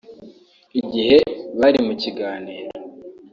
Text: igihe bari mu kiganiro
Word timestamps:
igihe 0.79 1.17
bari 1.59 1.79
mu 1.87 1.93
kiganiro 2.01 2.71